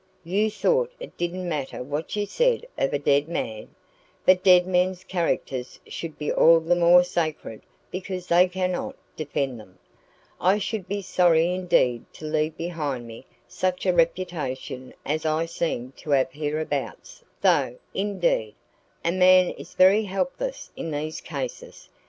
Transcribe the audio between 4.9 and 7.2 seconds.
characters should be all the more